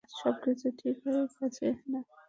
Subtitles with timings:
[0.11, 1.99] সবকিছু ঠিক হয়ে গেছে না।